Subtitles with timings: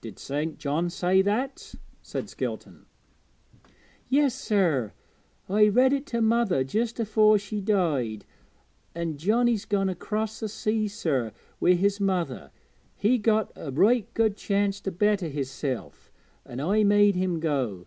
[0.00, 0.58] 'Did St.
[0.58, 2.86] John say that?' said Skelton.
[4.08, 4.92] 'Yes, sir,
[5.48, 8.24] I read it to mother just afore she died.
[8.92, 11.30] An' Johnnie's gone across the sea, sir,
[11.60, 12.50] wi' his mother;
[12.96, 16.10] he got a right good chance to better hisself,
[16.44, 17.86] an' I made him go.